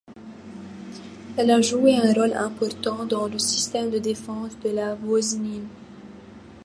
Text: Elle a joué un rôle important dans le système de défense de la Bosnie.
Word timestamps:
Elle 1.37 1.51
a 1.51 1.61
joué 1.61 1.95
un 1.95 2.11
rôle 2.11 2.33
important 2.33 3.05
dans 3.05 3.27
le 3.27 3.37
système 3.37 3.91
de 3.91 3.99
défense 3.99 4.57
de 4.63 4.69
la 4.71 4.95
Bosnie. 4.95 5.61